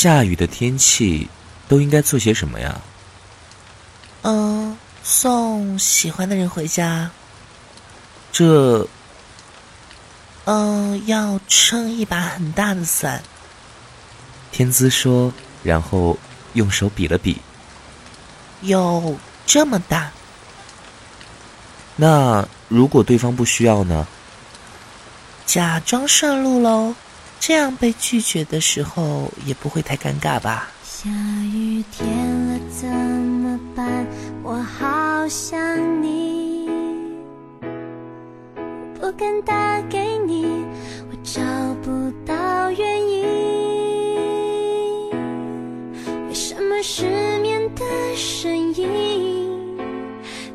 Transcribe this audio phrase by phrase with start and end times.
[0.00, 1.28] 下雨的天气
[1.66, 2.80] 都应该做些什么呀？
[4.22, 7.10] 嗯，送喜欢的人回家。
[8.30, 8.86] 这，
[10.44, 13.20] 嗯，要撑一把很大的伞。
[14.52, 15.32] 天姿说，
[15.64, 16.16] 然后
[16.52, 17.36] 用手比了比。
[18.60, 20.12] 有这么大？
[21.96, 24.06] 那如果对方不需要呢？
[25.44, 26.94] 假装顺路喽。
[27.40, 30.70] 这样被拒绝的时候也不会太尴尬吧？
[30.82, 31.08] 下
[31.52, 32.06] 雨天
[32.48, 34.06] 了怎么办？
[34.42, 35.58] 我好想
[36.02, 36.68] 你，
[39.00, 40.44] 不敢打给你，
[41.10, 41.40] 我找
[41.82, 43.24] 不到原因。
[46.28, 47.04] 为什么失
[47.40, 47.84] 眠的
[48.16, 49.78] 声音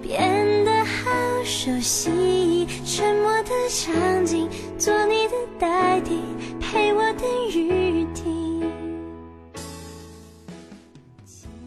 [0.02, 1.10] 变得好
[1.44, 2.68] 熟悉？
[2.86, 4.48] 沉默的场景，
[4.78, 6.20] 做你的代替。
[6.74, 8.72] 陪我等雨停。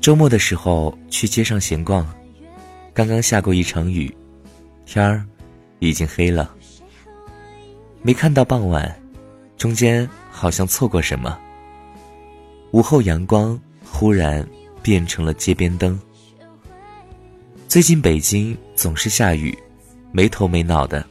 [0.01, 2.05] 周末的时候去街上闲逛，
[2.93, 4.13] 刚刚下过一场雨，
[4.85, 5.25] 天儿
[5.79, 6.53] 已经黑了，
[8.03, 9.01] 没看到傍晚，
[9.57, 11.39] 中间好像错过什么。
[12.73, 14.47] 午后阳光忽然
[14.83, 15.99] 变成了街边灯。
[17.69, 19.57] 最近北京总是下雨，
[20.11, 21.07] 没头没脑的，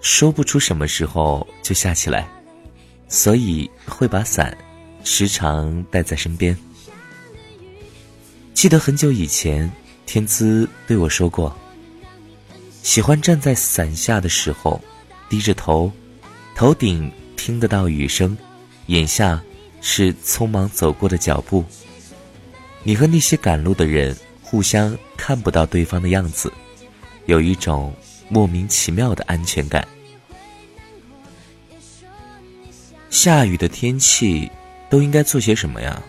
[0.00, 2.28] 说不出什么时候就下起来。
[3.10, 4.56] 所以会把伞
[5.04, 6.56] 时常带在身边。
[8.54, 9.70] 记得很久以前，
[10.06, 11.54] 天姿对我说过，
[12.82, 14.80] 喜欢站在伞下的时候，
[15.28, 15.90] 低着头，
[16.54, 18.36] 头顶听得到雨声，
[18.86, 19.42] 眼下
[19.80, 21.64] 是匆忙走过的脚步。
[22.84, 26.52] 你和那些赶路的人互相看不到对方的样子，
[27.26, 27.92] 有一种
[28.28, 29.86] 莫名其妙的安全感。
[33.10, 34.50] 下雨的天气，
[34.88, 36.02] 都应该做些什么呀？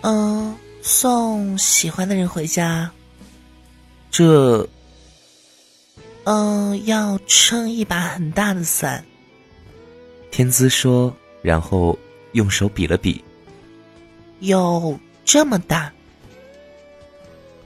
[0.00, 2.90] 嗯，送喜欢的人回家。
[4.10, 4.66] 这，
[6.24, 9.04] 嗯，要撑一把很大的伞。
[10.30, 11.96] 天姿说，然后
[12.32, 13.22] 用手比了比。
[14.40, 15.92] 有这么大？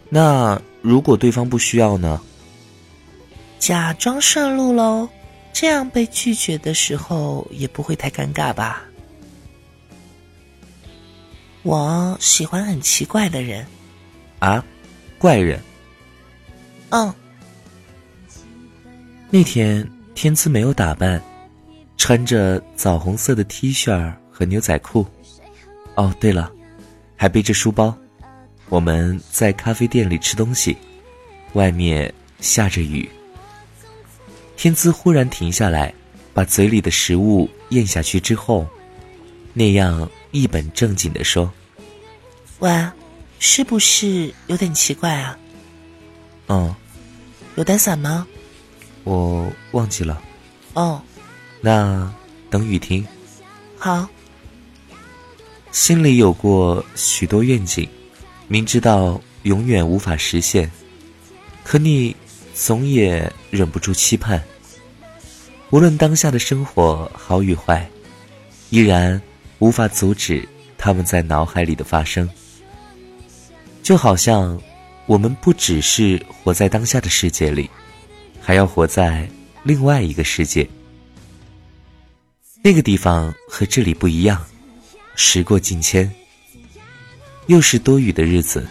[0.09, 2.21] 那如果对方不需要呢？
[3.59, 5.09] 假装顺路喽。
[5.53, 8.83] 这样被拒绝的时候也不会太尴尬吧？
[11.63, 13.65] 我喜欢很奇怪的人。
[14.41, 14.65] 啊，
[15.19, 15.61] 怪人。
[16.91, 17.15] 嗯。
[19.31, 21.23] 那天天姿没有打扮，
[21.97, 25.07] 穿着枣红色的 T 恤和牛仔裤。
[25.95, 26.51] 哦，对了，
[27.17, 27.97] 还背着书包。
[28.69, 30.77] 我们在咖啡店里吃东西，
[31.53, 33.09] 外面下着雨。
[34.57, 35.93] 天姿忽然停下来，
[36.33, 38.67] 把嘴里的食物咽下去之后，
[39.53, 41.53] 那样一本正经的说
[42.61, 42.71] ：“喂，
[43.39, 45.39] 是不是有点奇怪啊
[46.49, 46.75] ？”“嗯，
[47.57, 48.27] 有带伞吗
[49.05, 50.23] ？”“我忘记了。
[50.75, 51.03] ”“哦，
[51.61, 52.13] 那
[52.49, 53.07] 等雨停。
[53.77, 54.09] ”“好。”
[55.73, 57.89] 心里有过许多愿景，
[58.47, 60.71] 明知道永远无法实现，
[61.65, 62.15] 可你
[62.55, 64.43] 总也忍不住期盼。
[65.71, 67.87] 无论当下的生活好与坏，
[68.71, 69.21] 依然
[69.59, 70.49] 无法阻止
[70.79, 72.29] 他们在脑海里的发生。
[73.83, 74.59] 就好像
[75.05, 77.69] 我们不只是活在当下的世界里，
[78.41, 79.29] 还要活在
[79.63, 80.67] 另外一个世界。
[82.63, 84.43] 那个地方和这里不一样。
[85.15, 86.11] 时过境迁，
[87.47, 88.67] 又是多雨的日子。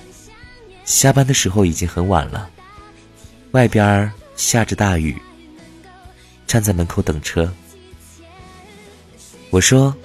[0.86, 2.50] 下班的时候已经很晚了，
[3.52, 4.12] 外边儿
[4.42, 5.16] 下着大雨。
[6.48, 7.50] 站在门口等车，
[9.52, 9.96] 我说：“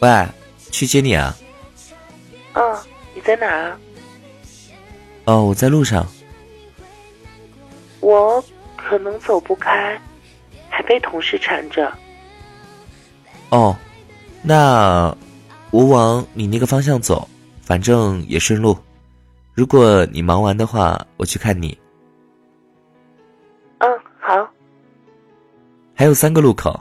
[0.00, 0.26] 喂，
[0.70, 1.36] 去接你啊。
[2.54, 2.62] ”“嗯，
[3.14, 3.76] 你在哪儿
[5.26, 6.06] ？”“哦，我在路上。
[8.00, 8.42] ”“我
[8.76, 10.00] 可能走不开，
[10.70, 11.92] 还被同事缠着。
[13.50, 13.76] ”“哦，
[14.40, 15.14] 那
[15.70, 17.28] 我往你那个方向走，
[17.60, 18.78] 反正也顺路。
[19.52, 21.76] 如果你忙完的话，我去看你。
[21.81, 21.81] ”“嗯，
[24.22, 24.48] 好。”
[25.94, 26.80] 还有三个路口。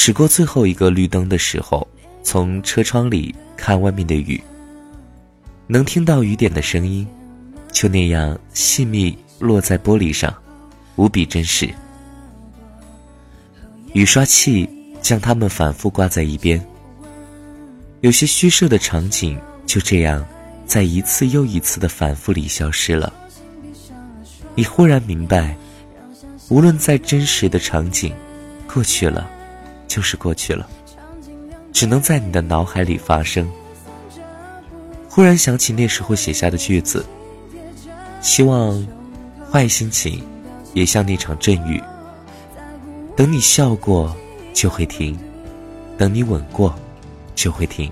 [0.00, 1.86] 驶过最后一个绿灯的时候，
[2.22, 4.40] 从车窗里看外面的雨，
[5.66, 7.04] 能听到雨点的声音，
[7.72, 10.32] 就那样细密落在玻璃上，
[10.94, 11.68] 无比真实。
[13.92, 14.70] 雨刷器
[15.02, 16.64] 将它们反复挂在一边，
[18.00, 19.36] 有些虚设的场景
[19.66, 20.24] 就这样，
[20.64, 23.12] 在一次又一次的反复里消失了。
[24.54, 25.56] 你忽然明白，
[26.50, 28.14] 无论再真实的场景，
[28.72, 29.28] 过去了，
[29.88, 30.68] 就是过去了，
[31.72, 33.50] 只能在你的脑海里发生。
[35.08, 37.04] 忽然想起那时候写下的句子，
[38.20, 38.86] 希望
[39.50, 40.22] 坏心情
[40.74, 41.82] 也像那场阵雨，
[43.16, 44.14] 等你笑过
[44.52, 45.18] 就会停，
[45.96, 46.72] 等你吻过
[47.34, 47.90] 就会停。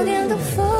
[0.00, 0.79] 思念的风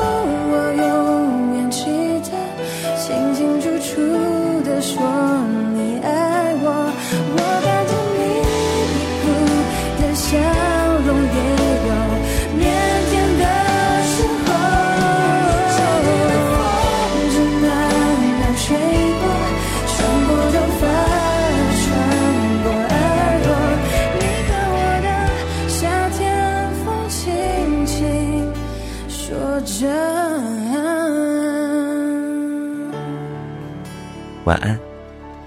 [34.43, 34.77] 晚安，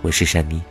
[0.00, 0.62] 我是山妮。